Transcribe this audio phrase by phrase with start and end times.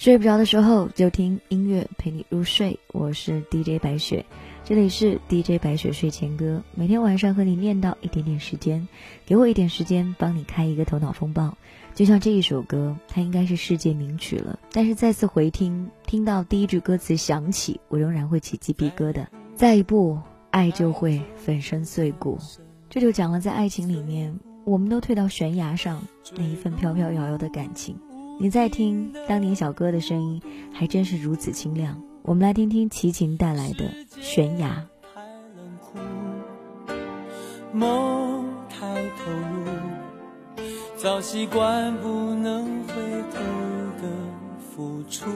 [0.00, 4.24] 睡不着的时候就听音乐陪你入睡，我是 DJ 白雪，
[4.64, 8.88] 这里是 DJ 白雪睡前歌，每天晚上和你念叨一点点时间，
[9.26, 11.54] 给我一点时间，帮你开一个头脑风暴。
[11.94, 19.26] 就像这一首歌，它应该是世界名曲了，但是再次回听，听到第一句歌词响起，我仍然会起鸡皮疙瘩。
[19.54, 22.38] 再一步，爱就会粉身碎骨。
[22.88, 26.02] 这就讲了，在爱情里面，我们都退到悬崖上
[26.38, 27.94] 那一份飘飘摇摇的感情。
[28.42, 30.40] 你在听当年小哥的声音，
[30.72, 32.00] 还真是如此清亮。
[32.22, 33.84] 我们来听听齐秦带来的
[34.18, 34.82] 《悬崖》。
[37.70, 40.64] 梦太投入，
[40.96, 42.94] 早习惯不能回
[43.30, 43.38] 头
[44.00, 44.08] 的
[44.74, 45.30] 付出。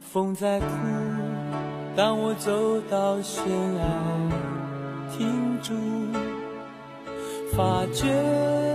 [0.00, 0.66] 风在哭，
[1.94, 3.44] 当我走到悬
[3.76, 3.84] 崖，
[5.16, 5.72] 停住，
[7.52, 8.69] 发觉。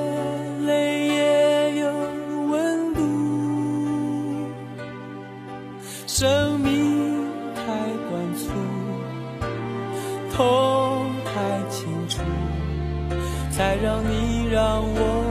[6.08, 7.26] 生命
[7.56, 7.64] 太
[8.10, 8.52] 短促，
[10.32, 11.34] 痛太
[11.70, 12.22] 清楚，
[13.50, 15.25] 才让你让我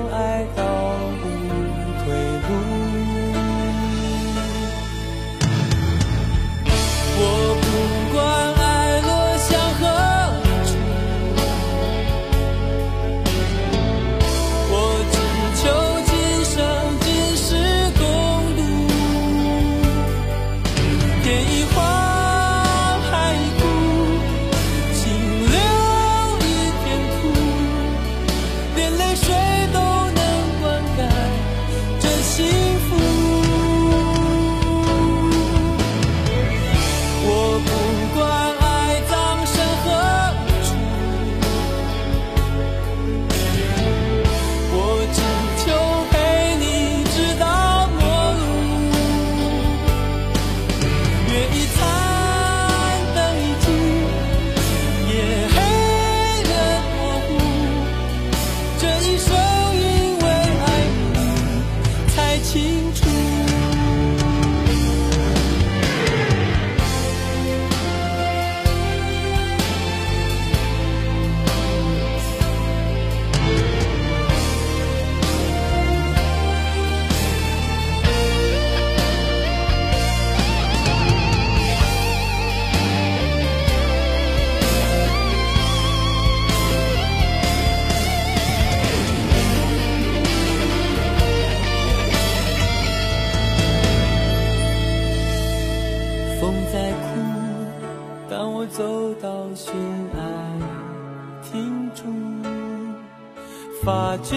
[103.82, 104.36] 发觉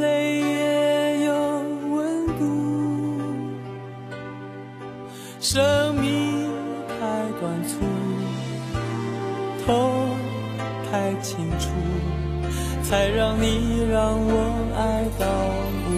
[0.00, 1.32] 泪也有
[1.90, 2.40] 温度，
[5.40, 6.50] 生命
[6.88, 6.94] 太
[7.40, 7.70] 短促，
[9.64, 10.16] 痛
[10.90, 11.70] 太清楚，
[12.82, 14.32] 才让你让我
[14.76, 15.24] 爱到
[15.88, 15.90] 无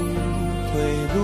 [0.73, 0.75] 归
[1.15, 1.24] 路。